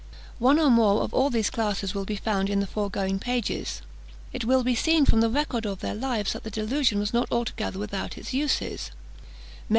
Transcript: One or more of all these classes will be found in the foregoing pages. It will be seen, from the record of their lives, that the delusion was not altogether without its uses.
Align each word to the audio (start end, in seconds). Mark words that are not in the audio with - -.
One 0.39 0.57
or 0.57 0.71
more 0.71 1.03
of 1.03 1.13
all 1.13 1.29
these 1.29 1.51
classes 1.51 1.93
will 1.93 2.05
be 2.05 2.15
found 2.15 2.49
in 2.49 2.59
the 2.59 2.65
foregoing 2.65 3.19
pages. 3.19 3.83
It 4.33 4.45
will 4.45 4.63
be 4.63 4.73
seen, 4.73 5.05
from 5.05 5.21
the 5.21 5.29
record 5.29 5.67
of 5.67 5.81
their 5.81 5.93
lives, 5.93 6.33
that 6.33 6.41
the 6.43 6.49
delusion 6.49 6.97
was 6.97 7.13
not 7.13 7.31
altogether 7.31 7.77
without 7.77 8.17
its 8.17 8.33
uses. 8.33 8.89